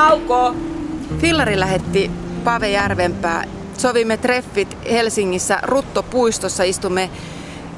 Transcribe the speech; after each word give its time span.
Nauko! 0.00 0.54
Fillari 1.18 1.60
lähetti 1.60 2.10
Pave 2.44 2.70
Järvenpää. 2.70 3.44
Sovimme 3.78 4.16
treffit 4.16 4.76
Helsingissä 4.90 5.58
Ruttopuistossa. 5.62 6.62
Istumme 6.62 7.10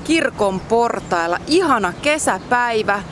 kirkon 0.05 0.61
portailla. 0.61 1.39
Ihana 1.47 1.93
kesäpäivä. 2.03 3.03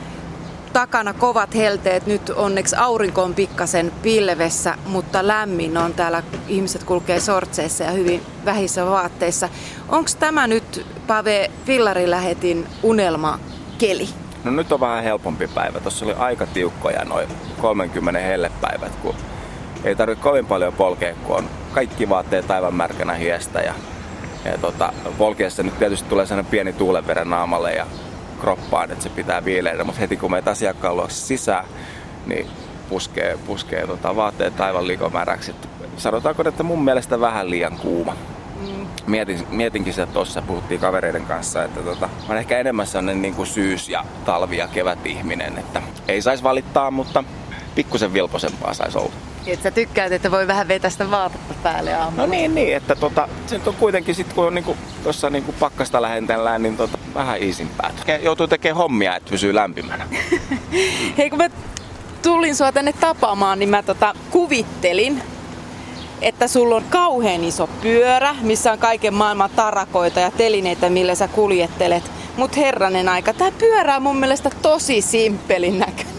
Takana 0.73 1.13
kovat 1.13 1.55
helteet. 1.55 2.05
Nyt 2.07 2.29
onneksi 2.29 2.75
aurinko 2.75 3.23
on 3.23 3.33
pikkasen 3.33 3.91
pilvessä, 4.01 4.75
mutta 4.85 5.27
lämmin 5.27 5.77
on. 5.77 5.93
Täällä 5.93 6.23
ihmiset 6.47 6.83
kulkee 6.83 7.19
sortseissa 7.19 7.83
ja 7.83 7.91
hyvin 7.91 8.21
vähissä 8.45 8.85
vaatteissa. 8.85 9.49
Onko 9.89 10.09
tämä 10.19 10.47
nyt 10.47 10.85
Pave 11.07 11.51
Fillari 11.65 12.09
lähetin 12.09 12.67
unelma 12.83 13.39
keli? 13.77 14.09
No 14.43 14.51
nyt 14.51 14.71
on 14.71 14.79
vähän 14.79 15.03
helpompi 15.03 15.47
päivä. 15.47 15.79
Tuossa 15.79 16.05
oli 16.05 16.13
aika 16.13 16.45
tiukkoja 16.45 17.05
noin 17.05 17.27
30 17.61 18.19
hellepäivät, 18.19 18.95
kun 18.95 19.15
ei 19.83 19.95
tarvitse 19.95 20.23
kovin 20.23 20.45
paljon 20.45 20.73
polkea, 20.73 21.15
kun 21.23 21.35
on 21.35 21.49
kaikki 21.73 22.09
vaatteet 22.09 22.51
aivan 22.51 22.75
märkänä 22.75 23.13
hiestä. 23.13 23.59
Ja, 23.59 23.73
ja 24.45 24.57
tota, 24.57 24.93
polkeessa 25.17 25.63
nyt 25.63 25.79
tietysti 25.79 26.09
tulee 26.09 26.25
sellainen 26.25 26.51
pieni 26.51 26.73
tuulenveren 26.73 27.29
naamalle 27.29 27.73
ja 27.73 27.85
kroppaan, 28.41 28.91
että 28.91 29.03
se 29.03 29.09
pitää 29.09 29.45
viileitä, 29.45 29.83
mutta 29.83 29.99
heti 29.99 30.17
kun 30.17 30.31
meet 30.31 30.47
asiakkaan 30.47 30.95
luokse 30.95 31.15
sisään, 31.15 31.65
niin 32.25 32.47
puskee, 32.89 33.37
puskee 33.45 33.87
tota, 33.87 34.15
vaatteet 34.15 34.61
aivan 34.61 34.87
likomäräksi. 34.87 35.55
Sanotaanko, 35.97 36.43
että 36.49 36.63
mun 36.63 36.83
mielestä 36.83 37.19
vähän 37.19 37.49
liian 37.49 37.77
kuuma. 37.77 38.15
Mm. 38.61 38.85
Mietin, 39.07 39.47
mietinkin 39.49 39.93
sitä 39.93 40.05
tuossa, 40.05 40.41
puhuttiin 40.41 40.79
kavereiden 40.79 41.25
kanssa, 41.25 41.63
että 41.63 41.79
tota, 41.79 42.07
mä 42.07 42.25
olen 42.27 42.37
ehkä 42.37 42.59
enemmän 42.59 42.87
sellainen 42.87 43.21
niin 43.21 43.35
kuin 43.35 43.47
syys- 43.47 43.89
ja 43.89 44.05
talvi- 44.25 44.57
ja 44.57 44.67
kevät-ihminen, 44.67 45.57
että 45.57 45.81
ei 46.07 46.21
saisi 46.21 46.43
valittaa, 46.43 46.91
mutta 46.91 47.23
pikkusen 47.75 48.13
vilposempaa 48.13 48.73
saisi 48.73 48.97
olla. 48.97 49.11
Et 49.47 49.63
sä 49.63 49.71
tykkäät, 49.71 50.11
että 50.11 50.31
voi 50.31 50.47
vähän 50.47 50.67
vetästä 50.67 51.11
vaatetta 51.11 51.53
päälle 51.63 51.93
aamulla. 51.93 52.21
No 52.21 52.31
niin, 52.31 52.55
niin 52.55 52.75
että 52.75 52.95
tota, 52.95 53.27
se 53.47 53.61
on 53.65 53.75
kuitenkin 53.75 54.15
sit 54.15 54.33
kun 54.33 54.47
on 54.47 54.55
niinku, 54.55 54.77
tuossa 55.03 55.29
niinku 55.29 55.55
pakkasta 55.59 56.01
lähentellään, 56.01 56.63
niin 56.63 56.77
tota, 56.77 56.97
vähän 57.15 57.43
iisimpää. 57.43 57.91
Joutuu 58.21 58.47
tekemään 58.47 58.77
hommia, 58.77 59.15
että 59.15 59.29
pysyy 59.29 59.55
lämpimänä. 59.55 60.07
Hei, 61.17 61.29
kun 61.29 61.37
mä 61.37 61.49
tulin 62.21 62.55
sua 62.55 62.71
tänne 62.71 62.93
tapaamaan, 62.93 63.59
niin 63.59 63.69
mä 63.69 63.83
tota, 63.83 64.15
kuvittelin, 64.31 65.21
että 66.21 66.47
sulla 66.47 66.75
on 66.75 66.83
kauhean 66.89 67.43
iso 67.43 67.67
pyörä, 67.67 68.35
missä 68.41 68.71
on 68.71 68.77
kaiken 68.79 69.13
maailman 69.13 69.49
tarakoita 69.55 70.19
ja 70.19 70.31
telineitä, 70.31 70.89
millä 70.89 71.15
sä 71.15 71.27
kuljettelet. 71.27 72.11
Mut 72.37 72.57
herranen 72.57 73.09
aika, 73.09 73.33
tää 73.33 73.51
pyörä 73.51 73.95
on 73.95 74.01
mun 74.03 74.17
mielestä 74.17 74.49
tosi 74.61 75.01
simppelin 75.01 75.79
näköinen. 75.79 76.10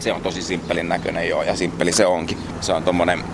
Se 0.00 0.12
on 0.12 0.22
tosi 0.22 0.42
simppelin 0.42 0.88
näköinen 0.88 1.28
joo, 1.28 1.42
ja 1.42 1.56
simppeli 1.56 1.92
se 1.92 2.06
onkin. 2.06 2.38
Se 2.60 2.72
on 2.72 2.82
tommonen 2.82 3.24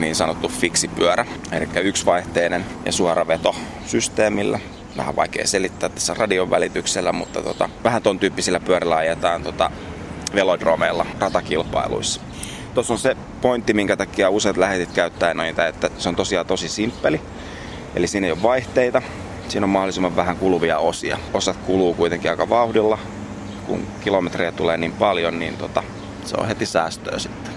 niin 0.00 0.14
sanottu 0.14 0.48
fiksipyörä, 0.48 1.26
eli 1.52 1.68
yksivaihteinen 1.82 2.64
ja 2.84 2.92
suoraveto-systeemillä. 2.92 4.60
Vähän 4.96 5.16
vaikea 5.16 5.46
selittää 5.46 5.88
tässä 5.88 6.14
radion 6.14 6.50
välityksellä, 6.50 7.12
mutta 7.12 7.42
tota, 7.42 7.68
vähän 7.84 8.02
ton 8.02 8.18
tyyppisillä 8.18 8.60
pyörillä 8.60 8.96
ajetaan 8.96 9.42
tota, 9.42 9.70
velodromeilla 10.34 11.06
ratakilpailuissa. 11.18 12.20
Tuossa 12.74 12.92
on 12.92 12.98
se 12.98 13.16
pointti, 13.40 13.74
minkä 13.74 13.96
takia 13.96 14.30
useat 14.30 14.56
lähetit 14.56 14.92
käyttää 14.92 15.34
noita, 15.34 15.66
että 15.66 15.90
se 15.98 16.08
on 16.08 16.16
tosiaan 16.16 16.46
tosi 16.46 16.68
simppeli. 16.68 17.20
Eli 17.94 18.06
siinä 18.06 18.26
ei 18.26 18.32
ole 18.32 18.42
vaihteita, 18.42 19.02
siinä 19.48 19.64
on 19.64 19.70
mahdollisimman 19.70 20.16
vähän 20.16 20.36
kuluvia 20.36 20.78
osia. 20.78 21.18
Osat 21.34 21.56
kuluu 21.56 21.94
kuitenkin 21.94 22.30
aika 22.30 22.48
vauhdilla, 22.48 22.98
kun 23.66 23.86
kilometrejä 24.00 24.52
tulee 24.52 24.76
niin 24.76 24.92
paljon, 24.92 25.38
niin 25.38 25.56
tota, 25.56 25.82
se 26.24 26.36
on 26.40 26.46
heti 26.46 26.66
säästöä 26.66 27.18
sitten. 27.18 27.52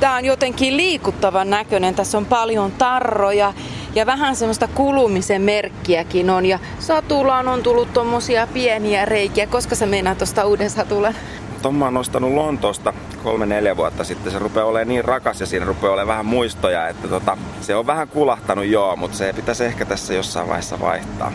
Tämä 0.00 0.16
on 0.16 0.24
jotenkin 0.24 0.76
liikuttavan 0.76 1.50
näköinen. 1.50 1.94
Tässä 1.94 2.18
on 2.18 2.26
paljon 2.26 2.72
tarroja 2.72 3.54
ja 3.94 4.06
vähän 4.06 4.36
semmoista 4.36 4.68
kulumisen 4.68 5.42
merkkiäkin 5.42 6.30
on. 6.30 6.46
Ja 6.46 6.58
satulaan 6.78 7.48
on 7.48 7.62
tullut 7.62 7.92
tommosia 7.92 8.46
pieniä 8.46 9.04
reikiä. 9.04 9.46
Koska 9.46 9.74
sä 9.74 9.86
meinaat 9.86 10.18
tuosta 10.18 10.44
uuden 10.44 10.70
satulan? 10.70 11.14
Tuon 11.62 11.74
mä 11.74 11.84
oon 11.84 11.94
nostanut 11.94 12.32
Lontoosta 12.32 12.92
kolme-neljä 13.22 13.76
vuotta 13.76 14.04
sitten. 14.04 14.32
Se 14.32 14.38
rupeaa 14.38 14.66
olemaan 14.66 14.88
niin 14.88 15.04
rakas 15.04 15.40
ja 15.40 15.46
siinä 15.46 15.66
rupeaa 15.66 15.92
olemaan 15.92 16.08
vähän 16.08 16.26
muistoja, 16.26 16.88
että 16.88 17.08
tota, 17.08 17.38
se 17.60 17.76
on 17.76 17.86
vähän 17.86 18.08
kulahtanut 18.08 18.64
joo, 18.64 18.96
mutta 18.96 19.16
se 19.16 19.32
pitäisi 19.32 19.64
ehkä 19.64 19.84
tässä 19.84 20.14
jossain 20.14 20.48
vaiheessa 20.48 20.80
vaihtaa. 20.80 21.32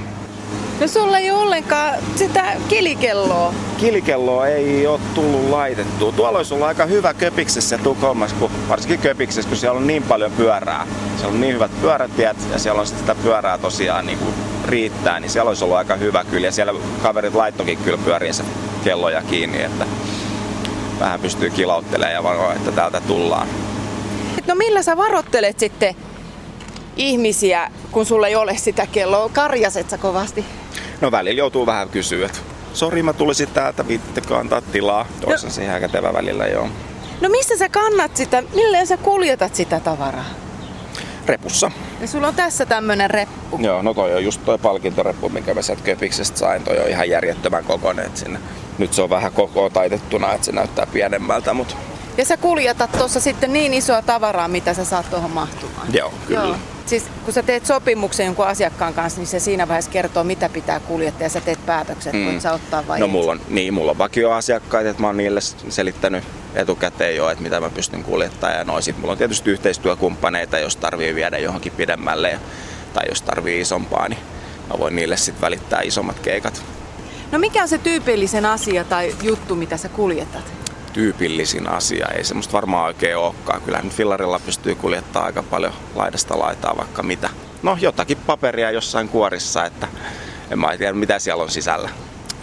No 0.82 0.88
sulla 0.88 1.18
ei 1.18 1.32
ole 1.32 1.42
ollenkaan 1.42 1.96
sitä 2.16 2.44
kilikelloa. 2.68 3.54
Kilikelloa 3.78 4.48
ei 4.48 4.88
ole 4.88 5.00
tullut 5.16 5.50
laitettua. 5.50 6.12
Tuolla 6.12 6.38
olisi 6.38 6.54
ollut 6.54 6.68
aika 6.68 6.86
hyvä 6.86 7.14
Köpiksessä 7.14 7.76
ja 7.76 7.84
Tukholmassa, 7.84 8.36
kun, 8.40 8.52
varsinkin 8.70 9.00
Köpiksessä, 9.00 9.50
kun 9.50 9.58
siellä 9.58 9.78
on 9.78 9.88
niin 9.88 10.04
paljon 10.04 10.32
pyörää. 10.32 10.88
Siellä 11.16 11.34
on 11.34 11.42
niin 11.42 11.54
hyvät 11.54 11.72
pyörätiet 11.82 12.38
ja 12.52 12.60
siellä 12.60 12.82
on 12.82 12.88
sitä 12.88 13.16
pyörää 13.16 13.58
tosiaan 13.58 14.06
niin 14.06 14.18
kuin 14.18 14.34
riittää, 14.66 15.20
niin 15.20 15.30
siellä 15.30 15.50
olisi 15.50 15.64
ollut 15.64 15.78
aika 15.78 15.96
hyvä 15.96 16.24
kyllä. 16.24 16.48
Ja 16.48 16.52
siellä 16.52 16.74
kaverit 17.04 17.36
laittokin 17.36 17.78
kyllä 17.78 17.98
pyöriinsä 18.06 18.44
kelloja 18.84 19.22
kiinni, 19.22 19.64
että 19.64 19.86
vähän 21.00 21.20
pystyy 21.20 21.50
kilauttelemaan 21.50 22.14
ja 22.14 22.24
varoa, 22.24 22.54
että 22.54 22.72
täältä 22.72 23.02
tullaan. 23.02 23.48
No 24.48 24.56
millä 24.56 24.84
sä 24.84 24.98
varottelet 24.98 25.60
sitten 25.60 25.96
ihmisiä, 26.98 27.72
kun 27.92 28.06
sulla 28.06 28.28
ei 28.28 28.36
ole 28.36 28.58
sitä 28.58 28.88
kelloa? 28.88 29.30
Karjaset 29.30 29.90
sä 29.90 29.98
kovasti? 29.98 30.46
No 31.02 31.12
välillä 31.12 31.38
joutuu 31.38 31.66
vähän 31.66 31.90
kysyä, 31.90 32.26
että 32.26 32.40
sori 32.74 33.04
mä 33.04 33.14
tulisin 33.14 33.48
täältä, 33.48 33.88
viittekö 33.88 34.38
antaa 34.38 34.62
tilaa? 34.62 35.06
Toisen 35.22 35.48
no. 35.48 35.54
siihen 35.54 35.82
kätevä 35.82 36.14
välillä, 36.14 36.48
joo. 36.48 36.68
No 37.22 37.30
missä 37.30 37.58
sä 37.58 37.70
kannat 37.70 38.18
sitä, 38.18 38.44
millä 38.56 38.86
sä 38.86 38.98
kuljetat 38.98 39.56
sitä 39.56 39.80
tavaraa? 39.80 40.26
Repussa. 41.26 41.72
Ja 42.02 42.08
sulla 42.08 42.28
on 42.28 42.36
tässä 42.36 42.66
tämmönen 42.66 43.10
reppu. 43.10 43.60
Joo, 43.62 43.82
no 43.82 43.94
toi 43.94 44.16
on 44.16 44.24
just 44.24 44.42
toi 44.46 44.58
palkintoreppu, 44.58 45.30
minkä 45.30 45.54
mä 45.54 45.62
sieltä 45.62 45.84
Köpiksestä 45.84 46.40
sain. 46.40 46.64
Toi 46.64 46.80
on 46.80 46.90
ihan 46.90 47.10
järjettömän 47.10 47.64
kokoinen, 47.64 48.12
sinne. 48.14 48.40
Nyt 48.78 48.94
se 48.94 49.02
on 49.02 49.10
vähän 49.10 49.32
koko 49.32 49.70
taitettuna, 49.70 50.34
että 50.34 50.46
se 50.46 50.52
näyttää 50.52 50.88
pienemmältä, 50.88 51.54
mutta 51.54 51.76
ja 52.18 52.26
sä 52.26 52.38
kuljetat 52.38 52.92
tuossa 52.92 53.20
sitten 53.20 53.54
niin 53.54 53.74
isoa 53.74 54.02
tavaraa, 54.02 54.48
mitä 54.48 54.74
sä 54.74 54.86
saat 54.86 55.10
tuohon 55.10 55.32
mahtumaan. 55.32 55.94
Joo, 55.94 56.14
kyllä. 56.28 56.44
Joo. 56.44 56.56
Siis 56.86 57.04
kun 57.26 57.34
sä 57.34 57.44
teet 57.44 57.66
sopimuksen 57.66 58.26
jonkun 58.26 58.48
asiakkaan 58.48 58.94
kanssa, 58.94 59.20
niin 59.20 59.28
se 59.28 59.40
siinä 59.40 59.68
vaiheessa 59.68 59.92
kertoo, 59.92 60.24
mitä 60.24 60.50
pitää 60.50 60.80
kuljettaa 60.80 61.26
ja 61.26 61.30
sä 61.30 61.42
teet 61.42 61.66
päätökset, 61.66 62.14
mm. 62.14 62.26
voit 62.26 62.42
sä 62.42 62.54
ottaa 62.54 62.88
vai 62.88 63.00
No 63.00 63.08
mulla 63.08 63.32
on, 63.32 63.42
niin, 63.50 63.74
mulla 63.74 63.92
on 63.92 63.98
vakioasiakkaita, 63.98 64.90
että 64.90 65.02
mä 65.02 65.08
oon 65.08 65.18
niille 65.18 65.42
selittänyt 65.70 66.24
etukäteen 66.56 67.16
jo, 67.16 67.30
että 67.30 67.44
mitä 67.44 67.60
mä 67.60 67.70
pystyn 67.70 68.04
kuljettamaan. 68.04 68.58
Ja 68.58 68.64
no, 68.64 68.82
sit 68.82 68.98
mulla 68.98 69.12
on 69.12 69.18
tietysti 69.18 69.52
yhteistyökumppaneita, 69.52 70.60
jos 70.60 70.76
tarvii 70.76 71.16
viedä 71.16 71.38
johonkin 71.38 71.72
pidemmälle 71.78 72.30
ja, 72.30 72.40
tai 72.94 73.06
jos 73.10 73.22
tarvii 73.22 73.62
isompaa, 73.62 74.10
niin 74.10 74.20
mä 74.70 74.80
voin 74.80 74.96
niille 74.96 75.18
sitten 75.18 75.42
välittää 75.42 75.82
isommat 75.82 76.20
keikat. 76.20 76.64
No 77.32 77.40
mikä 77.40 77.62
on 77.62 77.68
se 77.68 77.78
tyypillisen 77.78 78.46
asia 78.46 78.84
tai 78.84 79.16
juttu, 79.22 79.56
mitä 79.56 79.78
sä 79.78 79.90
kuljetat? 79.90 80.53
Tyypillisin 80.94 81.70
asia. 81.70 82.08
Ei 82.08 82.24
semmoista 82.24 82.54
varmaan 82.54 82.86
oikein 82.86 83.18
olekaan. 83.18 83.62
Kyllä 83.62 83.82
nyt 83.82 83.94
fillarilla 83.94 84.40
pystyy 84.40 84.76
kuljettaa 84.76 85.26
aika 85.26 85.44
paljon 85.44 85.74
laidasta 85.96 86.40
laitaa 86.40 86.78
vaikka 86.78 87.04
mitä. 87.04 87.30
No 87.64 87.78
jotakin 87.82 88.18
paperia 88.18 88.72
jossain 88.72 89.10
kuorissa, 89.10 89.66
että 89.66 89.88
en 90.52 90.60
mä 90.60 90.78
tiedä 90.78 90.94
mitä 90.94 91.20
siellä 91.20 91.44
on 91.44 91.52
sisällä. 91.52 91.90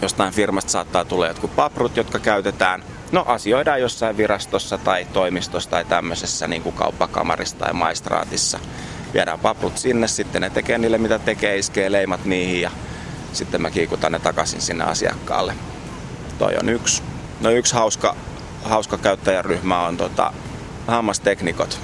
Jostain 0.01 0.33
firmasta 0.33 0.71
saattaa 0.71 1.05
tulla 1.05 1.27
jotkut 1.27 1.55
paprut, 1.55 1.97
jotka 1.97 2.19
käytetään 2.19 2.83
No 3.11 3.25
asioidaan 3.27 3.81
jossain 3.81 4.17
virastossa 4.17 4.77
tai 4.77 5.05
toimistossa 5.13 5.69
tai 5.69 5.85
tämmöisessä 5.85 6.47
niin 6.47 6.61
kuin 6.61 6.75
kauppakamarissa 6.75 7.57
tai 7.57 7.73
maistraatissa. 7.73 8.59
Viedään 9.13 9.39
paprut 9.39 9.77
sinne, 9.77 10.07
sitten 10.07 10.41
ne 10.41 10.49
tekee 10.49 10.77
niille 10.77 10.97
mitä 10.97 11.19
tekee, 11.19 11.57
iskee 11.57 11.91
leimat 11.91 12.25
niihin 12.25 12.61
ja 12.61 12.71
sitten 13.33 13.61
mä 13.61 13.71
kiikutan 13.71 14.11
ne 14.11 14.19
takaisin 14.19 14.61
sinne 14.61 14.83
asiakkaalle. 14.83 15.53
Toi 16.37 16.55
on 16.61 16.69
yksi. 16.69 17.03
No 17.41 17.49
yksi 17.49 17.73
hauska 17.73 18.15
hauska 18.63 18.97
käyttäjäryhmä 18.97 19.85
on 19.87 19.97
tota, 19.97 20.33
hammasteknikot. 20.87 21.79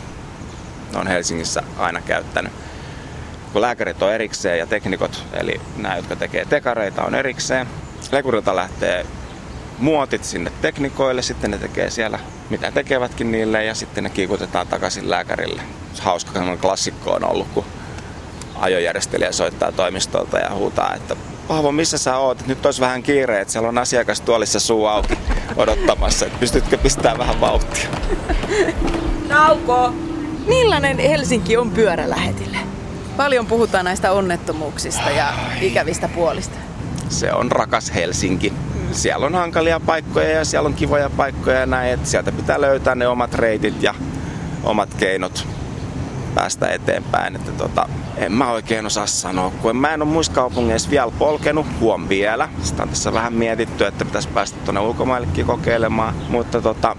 Ne 0.94 1.00
on 1.00 1.08
Helsingissä 1.08 1.64
aina 1.78 2.02
käyttänyt. 2.02 2.54
Kun 3.54 3.62
lääkärit 3.62 4.02
on 4.02 4.14
erikseen 4.14 4.60
ja 4.60 4.68
teknikot, 4.68 5.24
eli 5.34 5.62
nämä, 5.78 5.96
jotka 5.96 6.16
tekee 6.16 6.46
tekareita, 6.46 7.04
on 7.04 7.16
erikseen. 7.16 7.68
Lekurilta 8.12 8.56
lähtee 8.56 9.06
muotit 9.78 10.24
sinne 10.24 10.52
teknikoille, 10.62 11.22
sitten 11.22 11.52
ne 11.52 11.58
tekee 11.58 11.90
siellä 11.90 12.20
mitä 12.50 12.72
tekevätkin 12.72 13.32
niille 13.32 13.64
ja 13.64 13.76
sitten 13.76 14.04
ne 14.04 14.10
kiikutetaan 14.10 14.68
takaisin 14.68 15.10
lääkärille. 15.10 15.62
Hauska 16.02 16.58
klassikko 16.62 17.12
on 17.12 17.24
ollut, 17.24 17.48
kun 17.54 17.66
ajojärjestelijä 18.56 19.32
soittaa 19.32 19.72
toimistolta 19.72 20.40
ja 20.40 20.50
huutaa, 20.54 20.96
että 20.96 21.16
Paavo, 21.48 21.72
missä 21.72 21.98
sä 21.98 22.18
oot? 22.18 22.48
Nyt 22.48 22.66
olisi 22.66 22.82
vähän 22.82 23.04
kiire, 23.04 23.42
että 23.42 23.52
siellä 23.52 23.70
on 23.70 23.78
asiakas 23.78 24.22
tuolissa 24.22 24.60
suu 24.60 24.86
auki 24.86 25.18
odottamassa. 25.56 26.26
Että 26.26 26.40
pystytkö 26.40 26.78
pistämään 26.78 27.18
vähän 27.18 27.42
vauhtia? 27.42 27.90
Nauko! 29.30 29.94
Millainen 30.48 30.98
Helsinki 30.98 31.58
on 31.58 31.72
pyörälähetille? 31.72 32.58
Paljon 33.18 33.46
puhutaan 33.46 33.86
näistä 33.86 34.12
onnettomuuksista 34.12 35.10
ja 35.10 35.34
ikävistä 35.62 36.08
puolista. 36.08 36.58
Se 37.10 37.34
on 37.34 37.52
rakas 37.52 37.96
Helsinki. 37.96 38.54
Siellä 38.92 39.26
on 39.26 39.36
hankalia 39.36 39.80
paikkoja 39.80 40.30
ja 40.30 40.46
siellä 40.46 40.68
on 40.68 40.74
kivoja 40.74 41.10
paikkoja 41.10 41.60
ja 41.60 41.66
näin, 41.66 41.94
että 41.94 42.10
sieltä 42.10 42.32
pitää 42.32 42.62
löytää 42.62 42.96
ne 42.96 43.08
omat 43.08 43.34
reitit 43.34 43.84
ja 43.84 43.94
omat 44.64 44.94
keinot 44.94 45.48
päästä 46.38 46.68
eteenpäin. 46.68 47.36
Että 47.36 47.52
tota, 47.52 47.90
en 48.18 48.32
mä 48.32 48.52
oikein 48.52 48.86
osaa 48.86 49.08
sanoa, 49.08 49.52
kun 49.62 49.76
mä 49.76 49.94
en 49.94 50.02
ole 50.02 50.10
muissa 50.10 50.32
kaupungeissa 50.32 50.90
vielä 50.90 51.12
polkenut, 51.20 51.66
huom 51.80 52.10
vielä. 52.10 52.50
Sitä 52.64 52.84
on 52.84 52.90
tässä 52.90 53.14
vähän 53.14 53.34
mietitty, 53.34 53.86
että 53.86 54.06
pitäisi 54.06 54.28
päästä 54.28 54.58
tuonne 54.66 54.82
ulkomaillekin 54.82 55.46
kokeilemaan, 55.46 56.16
mutta 56.30 56.62
tota... 56.62 56.96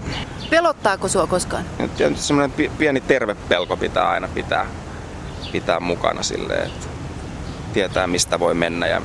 Pelottaako 0.49 1.07
sua 1.07 1.27
koskaan? 1.27 1.63
Nyt 1.79 2.17
semmoinen 2.17 2.69
pieni 2.77 3.01
terve 3.01 3.35
pelko 3.35 3.77
pitää 3.77 4.09
aina 4.09 4.27
pitää, 4.27 4.65
pitää 5.51 5.79
mukana 5.79 6.23
silleen, 6.23 6.65
että 6.65 6.87
tietää 7.73 8.07
mistä 8.07 8.39
voi 8.39 8.53
mennä 8.53 8.87
ja 8.87 9.01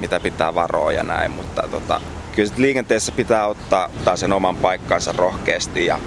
mitä 0.00 0.20
pitää 0.20 0.54
varoa 0.54 0.92
ja 0.92 1.02
näin, 1.02 1.30
mutta 1.30 1.62
tota, 1.70 2.00
kyllä 2.36 2.52
liikenteessä 2.56 3.12
pitää 3.12 3.46
ottaa, 3.46 3.86
ottaa 3.86 4.16
sen 4.16 4.32
oman 4.32 4.56
paikkansa 4.56 5.12
rohkeasti 5.12 5.86
ja 5.86 5.98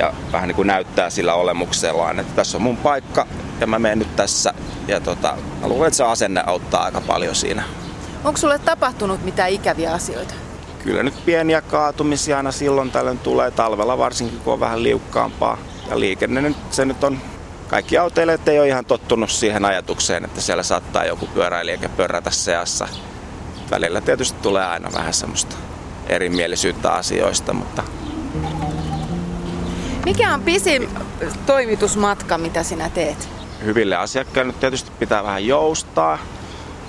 ja 0.00 0.12
vähän 0.32 0.48
niin 0.48 0.56
kuin 0.56 0.66
näyttää 0.66 1.10
sillä 1.10 1.34
olemuksellaan, 1.34 2.18
että 2.18 2.32
tässä 2.36 2.58
on 2.58 2.62
mun 2.62 2.76
paikka 2.76 3.26
ja 3.60 3.66
mä 3.66 3.78
menen 3.78 3.98
nyt 3.98 4.16
tässä. 4.16 4.54
Ja 4.88 5.00
tota, 5.00 5.36
mä 5.60 5.68
luulen, 5.68 5.86
että 5.86 5.96
se 5.96 6.04
asenne 6.04 6.42
auttaa 6.46 6.84
aika 6.84 7.00
paljon 7.00 7.34
siinä. 7.34 7.62
Onko 8.24 8.38
sulle 8.38 8.58
tapahtunut 8.58 9.24
mitään 9.24 9.50
ikäviä 9.50 9.92
asioita? 9.92 10.34
Kyllä 10.84 11.02
nyt 11.02 11.24
pieniä 11.24 11.60
kaatumisia 11.60 12.36
aina 12.36 12.52
silloin 12.52 12.90
tällöin 12.90 13.18
tulee 13.18 13.50
talvella, 13.50 13.98
varsinkin 13.98 14.40
kun 14.40 14.52
on 14.52 14.60
vähän 14.60 14.82
liukkaampaa. 14.82 15.58
Ja 15.90 16.00
liikenne 16.00 16.40
nyt, 16.40 16.56
se 16.70 16.84
nyt 16.84 17.04
on 17.04 17.18
kaikki 17.68 17.98
autoilijat 17.98 18.48
ei 18.48 18.58
ole 18.58 18.68
ihan 18.68 18.84
tottunut 18.84 19.30
siihen 19.30 19.64
ajatukseen, 19.64 20.24
että 20.24 20.40
siellä 20.40 20.62
saattaa 20.62 21.04
joku 21.04 21.26
pyöräilijä 21.26 21.90
pörrätä 21.96 22.30
seassa. 22.30 22.88
Välillä 23.70 24.00
tietysti 24.00 24.38
tulee 24.42 24.64
aina 24.64 24.92
vähän 24.92 25.14
semmoista 25.14 25.56
erimielisyyttä 26.08 26.92
asioista, 26.92 27.52
mutta 27.52 27.82
mikä 30.10 30.34
on 30.34 30.42
pisin 30.42 30.88
toimitusmatka, 31.46 32.38
mitä 32.38 32.62
sinä 32.62 32.90
teet? 32.90 33.28
Hyville 33.64 33.96
asiakkaille 33.96 34.52
nyt 34.52 34.60
tietysti 34.60 34.90
pitää 34.98 35.24
vähän 35.24 35.46
joustaa. 35.46 36.18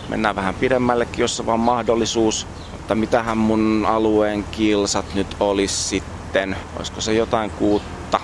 Mennään 0.10 0.36
vähän 0.36 0.54
pidemmällekin, 0.54 1.22
jos 1.22 1.40
on 1.40 1.46
vaan 1.46 1.60
mahdollisuus. 1.60 2.48
Mutta 2.72 2.96
mitähän 2.96 3.38
mun 3.38 3.86
alueen 3.90 4.44
kilsat 4.44 5.06
nyt 5.14 5.36
olisi 5.40 5.84
sitten? 5.84 6.56
Olisiko 6.78 7.02
se 7.02 7.14
jotain 7.14 7.52
kuutta, 7.52 8.20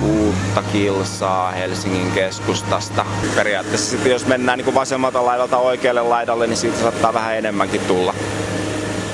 kuutta 0.00 0.62
kilsaa 0.72 1.52
Helsingin 1.52 2.10
keskustasta? 2.12 3.06
Periaatteessa 3.34 3.90
sitten 3.90 4.12
jos 4.12 4.26
mennään 4.26 4.58
niin 4.58 4.74
vasemmalta 4.74 5.26
laidalta 5.26 5.58
oikealle 5.58 6.02
laidalle, 6.02 6.46
niin 6.46 6.56
siitä 6.56 6.78
saattaa 6.78 7.14
vähän 7.14 7.36
enemmänkin 7.36 7.80
tulla 7.80 8.14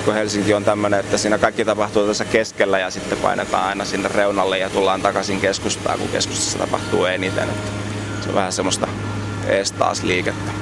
kun 0.04 0.14
Helsinki 0.14 0.54
on 0.54 0.64
tämmöinen, 0.64 1.00
että 1.00 1.18
siinä 1.18 1.38
kaikki 1.38 1.64
tapahtuu 1.64 2.06
tässä 2.06 2.24
keskellä 2.24 2.78
ja 2.78 2.90
sitten 2.90 3.18
painetaan 3.18 3.68
aina 3.68 3.84
sinne 3.84 4.08
reunalle 4.14 4.58
ja 4.58 4.70
tullaan 4.70 5.02
takaisin 5.02 5.40
keskustaan, 5.40 5.98
kun 5.98 6.08
keskustassa 6.08 6.58
tapahtuu 6.58 7.04
eniten. 7.04 7.48
Että 7.48 7.70
se 8.22 8.28
on 8.28 8.34
vähän 8.34 8.52
semmoista 8.52 8.88
ees 9.46 9.72
taas 9.72 10.02
liikettä. 10.02 10.52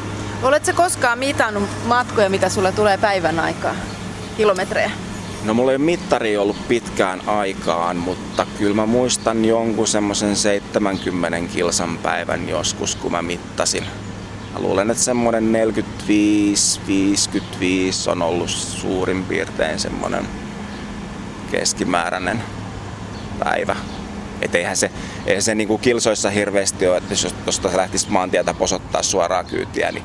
Oletko 0.43 0.73
koskaan 0.75 1.19
mitannut 1.19 1.69
matkoja, 1.85 2.31
mitä 2.31 2.49
sulle 2.49 2.73
tulee 2.73 2.99
päivän 2.99 3.41
aikaa? 3.41 3.75
Kilometrejä? 4.37 4.91
No 5.45 5.55
mulla 5.55 5.71
ei 5.71 5.77
ole 5.77 5.85
mittari 5.85 6.37
ollut 6.37 6.69
pitkään 6.69 7.29
aikaan, 7.29 7.97
mutta 7.97 8.47
kyllä 8.59 8.75
mä 8.75 8.87
muistan 8.87 9.45
jonkun 9.45 9.87
semmoisen 9.87 10.37
70 10.37 11.53
kilsan 11.55 11.99
päivän 11.99 12.49
joskus, 12.49 12.97
kun 12.97 13.13
mä 13.13 13.23
mittasin. 13.23 13.85
Mä 14.53 14.61
luulen, 14.61 14.91
että 14.91 15.03
semmoinen 15.03 15.53
45-55 18.07 18.11
on 18.11 18.23
ollut 18.23 18.51
suurin 18.51 19.25
piirtein 19.25 19.79
semmoinen 19.79 20.29
keskimääräinen 21.51 22.43
päivä. 23.45 23.77
Et 24.43 24.55
eihän 24.55 24.77
se, 24.77 24.91
eihän 25.27 25.43
se 25.43 25.55
niinku 25.55 25.79
kilsoissa 25.79 26.31
hirveästi 26.31 26.87
ole, 26.87 26.97
että 26.97 27.15
jos 27.15 27.35
tuosta 27.45 27.77
lähtisi 27.77 28.11
maantietä 28.11 28.55
posottaa 28.55 29.03
suoraa 29.03 29.45
kyytiä, 29.45 29.93
niin 29.93 30.05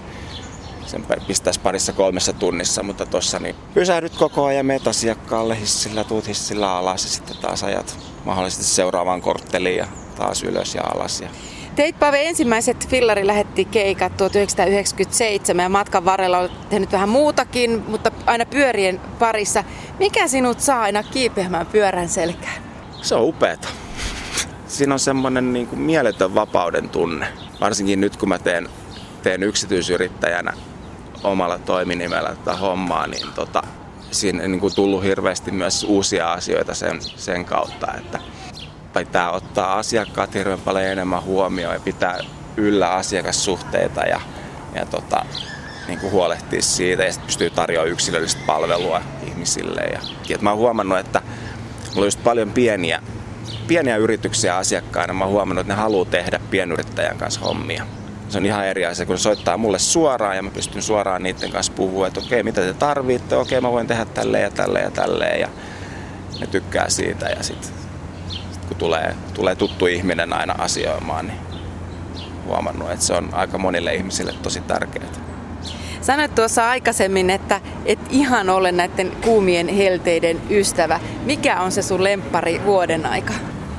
sen 0.85 1.05
pistäisi 1.27 1.59
parissa 1.59 1.93
kolmessa 1.93 2.33
tunnissa, 2.33 2.83
mutta 2.83 3.05
tuossa 3.05 3.39
niin 3.39 3.55
pysähdyt 3.73 4.15
koko 4.15 4.45
ajan 4.45 4.65
meet 4.65 4.87
asiakkaalle 4.87 5.59
hissillä, 5.59 6.03
tuut 6.03 6.27
hissillä 6.27 6.77
alas 6.77 7.03
ja 7.03 7.09
sitten 7.09 7.37
taas 7.37 7.63
ajat 7.63 7.97
mahdollisesti 8.25 8.63
seuraavaan 8.63 9.21
kortteliin 9.21 9.77
ja 9.77 9.87
taas 10.15 10.43
ylös 10.43 10.75
ja 10.75 10.81
alas. 10.83 11.21
Ja 11.21 11.29
Teit 11.75 11.99
Pave 11.99 12.27
ensimmäiset 12.27 12.87
Fillari 12.87 13.27
lähetti 13.27 13.65
keikat 13.65 14.17
1997 14.17 15.63
ja 15.63 15.69
matkan 15.69 16.05
varrella 16.05 16.39
olet 16.39 16.69
tehnyt 16.69 16.91
vähän 16.91 17.09
muutakin, 17.09 17.83
mutta 17.87 18.11
aina 18.25 18.45
pyörien 18.45 19.01
parissa. 19.19 19.63
Mikä 19.99 20.27
sinut 20.27 20.59
saa 20.59 20.81
aina 20.81 21.03
kiipeämään 21.03 21.65
pyörän 21.65 22.09
selkään? 22.09 22.63
Se 23.01 23.15
on 23.15 23.23
upeeta. 23.23 23.67
Siinä 24.67 24.93
on 24.93 24.99
semmoinen 24.99 25.53
niin 25.53 25.67
kuin 25.67 25.79
mieletön 25.79 26.35
vapauden 26.35 26.89
tunne. 26.89 27.27
Varsinkin 27.61 28.01
nyt 28.01 28.17
kun 28.17 28.29
mä 28.29 28.39
teen, 28.39 28.69
teen 29.23 29.43
yksityisyrittäjänä 29.43 30.53
omalla 31.23 31.59
toiminimellä 31.59 32.29
tätä 32.29 32.53
hommaa, 32.57 33.07
niin 33.07 33.27
tota, 33.35 33.63
siinä 34.11 34.43
on 34.43 34.51
niin 34.51 34.59
kuin 34.59 34.75
tullut 34.75 35.03
hirveästi 35.03 35.51
myös 35.51 35.83
uusia 35.83 36.33
asioita 36.33 36.73
sen, 36.73 36.99
sen 37.01 37.45
kautta, 37.45 37.87
että 37.97 38.19
pitää 38.99 39.31
ottaa 39.31 39.77
asiakkaat 39.77 40.33
hirveän 40.33 40.59
paljon 40.59 40.85
enemmän 40.85 41.23
huomioon 41.23 41.73
ja 41.73 41.79
pitää 41.79 42.19
yllä 42.57 42.91
asiakassuhteita 42.91 44.01
ja, 44.01 44.21
ja 44.75 44.85
tota, 44.85 45.25
niin 45.87 45.99
kuin 45.99 46.11
huolehtia 46.11 46.61
siitä 46.61 47.03
ja 47.03 47.13
pystyy 47.25 47.49
tarjoamaan 47.49 47.91
yksilöllistä 47.91 48.41
palvelua 48.45 49.01
ihmisille. 49.27 49.81
Ja, 49.81 49.99
ja 50.29 50.37
mä 50.41 50.49
oon 50.49 50.59
huomannut, 50.59 50.99
että 50.99 51.21
mulla 51.89 52.01
on 52.01 52.07
just 52.07 52.23
paljon 52.23 52.51
pieniä, 52.51 53.01
pieniä 53.67 53.97
yrityksiä 53.97 54.57
asiakkaina. 54.57 55.13
Mä 55.13 55.23
oon 55.23 55.33
huomannut, 55.33 55.61
että 55.61 55.73
ne 55.73 55.81
haluaa 55.81 56.05
tehdä 56.05 56.39
pienyrittäjän 56.51 57.17
kanssa 57.17 57.39
hommia. 57.39 57.85
Se 58.29 58.37
on 58.37 58.45
ihan 58.45 58.65
eri 58.65 58.85
asia, 58.85 59.05
kun 59.05 59.17
soittaa 59.17 59.57
mulle 59.57 59.79
suoraan 59.79 60.35
ja 60.35 60.43
mä 60.43 60.49
pystyn 60.49 60.81
suoraan 60.81 61.23
niiden 61.23 61.51
kanssa 61.51 61.73
puhumaan, 61.73 62.07
että 62.07 62.19
okei, 62.19 62.43
mitä 62.43 62.61
te 62.61 62.73
tarvitte, 62.73 63.35
okei, 63.35 63.61
mä 63.61 63.71
voin 63.71 63.87
tehdä 63.87 64.05
tälleen 64.05 64.43
ja 64.43 64.51
tälleen 64.51 64.85
ja 64.85 64.91
tälleen. 64.91 65.39
Ja 65.39 65.49
ne 66.39 66.47
tykkää 66.47 66.89
siitä 66.89 67.25
ja 67.25 67.43
sitten 67.43 67.84
kun 68.75 68.79
tulee, 68.79 69.15
tulee 69.33 69.55
tuttu 69.55 69.85
ihminen 69.85 70.33
aina 70.33 70.55
asioimaan, 70.57 71.27
niin 71.27 71.39
huomannut, 72.45 72.91
että 72.91 73.05
se 73.05 73.13
on 73.13 73.29
aika 73.33 73.57
monille 73.57 73.95
ihmisille 73.95 74.33
tosi 74.41 74.61
tärkeää. 74.61 75.05
Sanoit 76.01 76.35
tuossa 76.35 76.69
aikaisemmin, 76.69 77.29
että 77.29 77.61
et 77.85 77.99
ihan 78.09 78.49
ole 78.49 78.71
näiden 78.71 79.11
kuumien 79.23 79.67
helteiden 79.67 80.41
ystävä. 80.49 80.99
Mikä 81.25 81.61
on 81.61 81.71
se 81.71 81.81
sun 81.81 82.03
lemppari 82.03 82.61
vuoden 82.65 83.05
aika? 83.05 83.33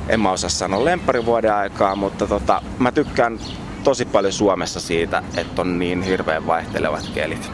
En 0.09 0.21
mä 0.21 0.33
osaa 0.33 0.51
sanoa 0.51 0.85
lemppari 0.85 1.27
vuoden 1.27 1.55
aikaa, 1.55 1.97
mutta 1.97 2.27
tota, 2.27 2.63
mä 2.79 2.93
tykkään 2.93 3.39
tosi 3.85 4.05
paljon 4.05 4.33
Suomessa 4.33 4.81
siitä, 4.81 5.23
että 5.37 5.63
on 5.63 5.79
niin 5.79 6.03
hirveän 6.03 6.47
vaihtelevat 6.47 7.11
kelit. 7.15 7.51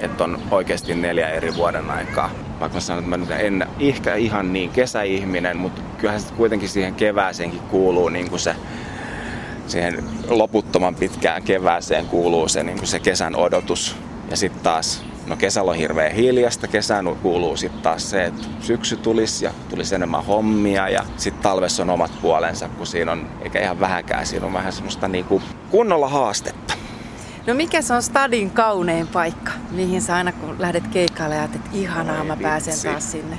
Että 0.00 0.24
on 0.24 0.38
oikeasti 0.50 0.94
neljä 0.94 1.28
eri 1.28 1.56
vuoden 1.56 1.90
aikaa 1.90 2.30
vaikka 2.60 2.76
mä 2.76 2.80
sanon, 2.80 2.98
että 2.98 3.10
mä 3.10 3.16
nyt 3.16 3.30
en 3.30 3.66
ehkä 3.80 4.14
ihan 4.14 4.52
niin 4.52 4.70
kesäihminen, 4.70 5.56
mutta 5.56 5.82
kyllähän 5.98 6.20
sitten 6.20 6.36
kuitenkin 6.36 6.68
siihen 6.68 6.94
kevääseenkin 6.94 7.60
kuuluu 7.60 8.08
niin 8.08 8.30
kuin 8.30 8.40
se, 8.40 8.56
siihen 9.66 10.04
loputtoman 10.28 10.94
pitkään 10.94 11.42
kevääseen 11.42 12.06
kuuluu 12.06 12.48
se, 12.48 12.62
niin 12.62 12.78
kuin 12.78 12.88
se 12.88 13.00
kesän 13.00 13.36
odotus. 13.36 13.96
Ja 14.30 14.36
sitten 14.36 14.62
taas, 14.62 15.04
no 15.26 15.36
kesällä 15.36 15.70
on 15.70 15.76
hirveän 15.76 16.12
hiljasta, 16.12 16.68
kesän 16.68 17.16
kuuluu 17.22 17.56
sitten 17.56 17.82
taas 17.82 18.10
se, 18.10 18.24
että 18.24 18.44
syksy 18.60 18.96
tulisi 18.96 19.44
ja 19.44 19.50
tulisi 19.68 19.94
enemmän 19.94 20.24
hommia 20.24 20.88
ja 20.88 21.04
sitten 21.16 21.42
talvessa 21.42 21.82
on 21.82 21.90
omat 21.90 22.12
puolensa, 22.22 22.68
kun 22.68 22.86
siinä 22.86 23.12
on, 23.12 23.26
eikä 23.42 23.60
ihan 23.60 23.80
vähäkään, 23.80 24.26
siinä 24.26 24.46
on 24.46 24.52
vähän 24.52 24.72
semmoista 24.72 25.08
niin 25.08 25.24
kuin 25.24 25.42
kunnolla 25.70 26.08
haastetta. 26.08 26.74
No 27.48 27.54
mikä 27.54 27.82
se 27.82 27.94
on 27.94 28.02
stadin 28.02 28.50
kaunein 28.50 29.08
paikka, 29.08 29.52
mihin 29.70 30.02
sä 30.02 30.16
aina 30.16 30.32
kun 30.32 30.56
lähdet 30.58 30.86
keikalle 30.86 31.34
ja 31.34 31.44
että 31.44 31.58
ihanaa, 31.72 32.24
mä 32.24 32.36
pääsen 32.36 32.72
vitsi. 32.72 32.88
taas 32.88 33.12
sinne? 33.12 33.38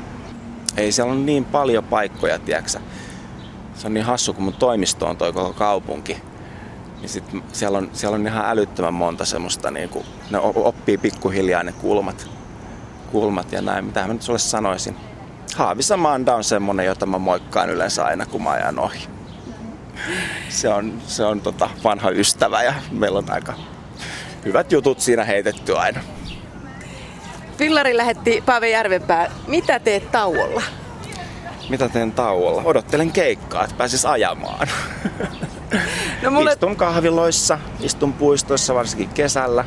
Ei 0.77 0.91
siellä 0.91 1.11
on 1.11 1.25
niin 1.25 1.45
paljon 1.45 1.83
paikkoja, 1.83 2.39
tiedäksä. 2.39 2.81
Se 3.75 3.87
on 3.87 3.93
niin 3.93 4.05
hassu, 4.05 4.33
kun 4.33 4.43
mun 4.43 4.53
toimisto 4.53 5.07
on 5.07 5.17
toi 5.17 5.33
koko 5.33 5.53
kaupunki. 5.53 6.17
Niin 6.99 7.09
sit 7.09 7.23
siellä, 7.51 7.77
on, 7.77 7.89
siellä 7.93 8.15
on 8.15 8.27
ihan 8.27 8.45
älyttömän 8.45 8.93
monta 8.93 9.25
semmoista, 9.25 9.71
niin 9.71 9.89
kuin, 9.89 10.05
ne 10.29 10.39
oppii 10.55 10.97
pikkuhiljaa 10.97 11.63
ne 11.63 11.71
kulmat, 11.71 12.29
kulmat 13.11 13.51
ja 13.51 13.61
näin. 13.61 13.85
Mitä 13.85 14.07
mä 14.07 14.13
nyt 14.13 14.21
sulle 14.21 14.39
sanoisin? 14.39 14.95
Haavisamanda 15.55 16.35
on 16.35 16.43
semmonen, 16.43 16.85
jota 16.85 17.05
mä 17.05 17.17
moikkaan 17.17 17.69
yleensä 17.69 18.05
aina, 18.05 18.25
kun 18.25 18.43
mä 18.43 18.49
ajan 18.49 18.79
ohi. 18.79 19.07
Se 20.49 20.69
on, 20.69 21.01
se 21.07 21.25
on 21.25 21.41
tota 21.41 21.69
vanha 21.83 22.09
ystävä 22.09 22.63
ja 22.63 22.73
meillä 22.91 23.19
on 23.19 23.31
aika 23.31 23.53
hyvät 24.45 24.71
jutut 24.71 24.99
siinä 24.99 25.23
heitetty 25.23 25.77
aina. 25.77 26.01
Fillari 27.57 27.97
lähetti 27.97 28.43
Paave 28.45 28.69
Järvenpää. 28.69 29.31
Mitä 29.47 29.79
teet 29.79 30.11
tauolla? 30.11 30.61
Mitä 31.69 31.89
teen 31.89 32.11
tauolla? 32.11 32.61
Odottelen 32.65 33.11
keikkaa, 33.11 33.63
että 33.63 33.75
pääsis 33.77 34.05
ajamaan. 34.05 34.67
No 36.21 36.31
mulle... 36.31 36.51
Istun 36.51 36.75
kahviloissa, 36.75 37.59
istun 37.79 38.13
puistoissa 38.13 38.75
varsinkin 38.75 39.09
kesällä. 39.09 39.65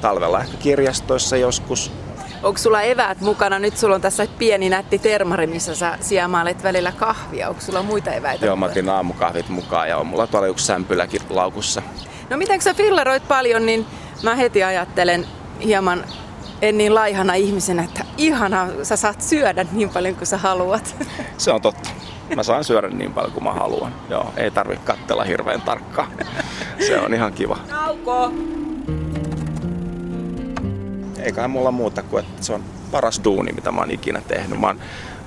Talvella 0.00 0.40
ehkä 0.40 0.56
kirjastoissa 0.56 1.36
joskus. 1.36 1.92
Onko 2.42 2.58
sulla 2.58 2.82
eväät 2.82 3.20
mukana? 3.20 3.58
Nyt 3.58 3.76
sulla 3.76 3.94
on 3.94 4.00
tässä 4.00 4.26
pieni 4.38 4.68
nätti 4.68 4.98
termari, 4.98 5.46
missä 5.46 5.74
sä 5.74 5.98
siemailet 6.00 6.62
välillä 6.62 6.92
kahvia. 6.92 7.48
Onko 7.48 7.60
sulla 7.60 7.82
muita 7.82 8.12
eväitä? 8.12 8.46
Joo, 8.46 8.56
mä 8.56 8.66
otin 8.66 8.88
aamukahvit 8.88 9.48
mukaan 9.48 9.88
ja 9.88 9.98
on 9.98 10.06
mulla 10.06 10.26
tuolla 10.26 10.46
yksi 10.46 10.66
sämpyläkin 10.66 11.20
laukussa. 11.30 11.82
No 12.30 12.36
miten 12.36 12.62
sä 12.62 12.74
filleroit 12.74 13.28
paljon, 13.28 13.66
niin 13.66 13.86
mä 14.22 14.34
heti 14.34 14.64
ajattelen 14.64 15.26
hieman 15.64 16.04
en 16.62 16.78
niin 16.78 16.94
laihana 16.94 17.34
ihmisenä, 17.34 17.84
että 17.84 18.04
ihana, 18.16 18.68
sä 18.82 18.96
saat 18.96 19.20
syödä 19.20 19.66
niin 19.72 19.90
paljon 19.90 20.16
kuin 20.16 20.26
sä 20.26 20.38
haluat. 20.38 20.96
Se 21.38 21.52
on 21.52 21.62
totta. 21.62 21.90
Mä 22.36 22.42
saan 22.42 22.64
syödä 22.64 22.88
niin 22.88 23.12
paljon 23.12 23.32
kuin 23.32 23.44
mä 23.44 23.52
haluan. 23.52 23.94
Joo, 24.10 24.32
ei 24.36 24.50
tarvi 24.50 24.76
kattella 24.84 25.24
hirveän 25.24 25.60
tarkkaan. 25.60 26.08
Se 26.86 27.00
on 27.00 27.14
ihan 27.14 27.32
kiva. 27.32 27.58
Nauko! 27.70 28.32
Eiköhän 31.18 31.50
mulla 31.50 31.70
muuta 31.70 32.02
kuin, 32.02 32.24
että 32.24 32.44
se 32.44 32.52
on 32.52 32.64
paras 32.90 33.20
duuni, 33.24 33.52
mitä 33.52 33.72
mä 33.72 33.80
oon 33.80 33.90
ikinä 33.90 34.22
tehnyt. 34.28 34.60
Mä 34.60 34.74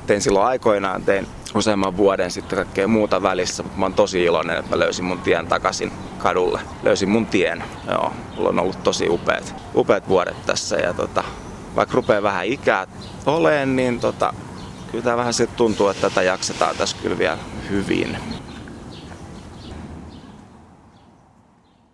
tein 0.07 0.21
silloin 0.21 0.47
aikoinaan, 0.47 1.03
tein 1.03 1.27
useamman 1.55 1.97
vuoden 1.97 2.31
sitten 2.31 2.55
kaikkea 2.57 2.87
muuta 2.87 3.21
välissä, 3.21 3.63
mutta 3.63 3.79
mä 3.79 3.85
oon 3.85 3.93
tosi 3.93 4.23
iloinen, 4.23 4.57
että 4.57 4.75
mä 4.75 4.79
löysin 4.79 5.05
mun 5.05 5.19
tien 5.19 5.47
takaisin 5.47 5.91
kadulle. 6.17 6.59
Löysin 6.83 7.09
mun 7.09 7.25
tien. 7.25 7.63
Joo, 7.91 8.13
mulla 8.35 8.49
on 8.49 8.59
ollut 8.59 8.83
tosi 8.83 9.09
upeat, 9.09 9.55
upeat 9.75 10.07
vuodet 10.07 10.45
tässä 10.45 10.75
ja 10.75 10.93
tota, 10.93 11.23
vaikka 11.75 11.95
rupeaa 11.95 12.23
vähän 12.23 12.45
ikää 12.45 12.87
oleen, 13.25 13.75
niin 13.75 13.99
tota, 13.99 14.33
kyllä 14.91 15.03
tämä 15.03 15.17
vähän 15.17 15.33
sitten 15.33 15.57
tuntuu, 15.57 15.87
että 15.87 16.09
tätä 16.09 16.21
jaksetaan 16.21 16.75
tässä 16.77 16.97
kyllä 17.01 17.17
vielä 17.17 17.37
hyvin. 17.69 18.17